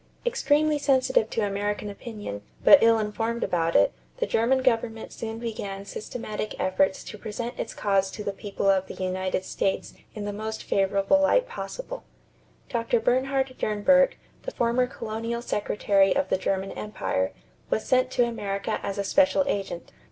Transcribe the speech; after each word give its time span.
Extremely 0.25 0.79
sensitive 0.79 1.29
to 1.29 1.45
American 1.45 1.87
opinion, 1.87 2.41
but 2.63 2.81
ill 2.81 2.97
informed 2.97 3.43
about 3.43 3.75
it, 3.75 3.93
the 4.17 4.25
German 4.25 4.63
government 4.63 5.13
soon 5.13 5.37
began 5.37 5.85
systematic 5.85 6.59
efforts 6.59 7.03
to 7.03 7.19
present 7.19 7.53
its 7.59 7.75
cause 7.75 8.09
to 8.09 8.23
the 8.23 8.31
people 8.33 8.67
of 8.67 8.87
the 8.87 8.95
United 8.95 9.45
States 9.45 9.93
in 10.15 10.25
the 10.25 10.33
most 10.33 10.63
favorable 10.63 11.19
light 11.21 11.47
possible. 11.47 12.03
Dr. 12.67 12.99
Bernhard 12.99 13.53
Dernburg, 13.59 14.13
the 14.41 14.49
former 14.51 14.87
colonial 14.87 15.43
secretary 15.43 16.15
of 16.15 16.29
the 16.29 16.37
German 16.39 16.71
empire, 16.71 17.31
was 17.69 17.85
sent 17.85 18.09
to 18.09 18.25
America 18.25 18.79
as 18.81 18.97
a 18.97 19.03
special 19.03 19.43
agent. 19.45 19.91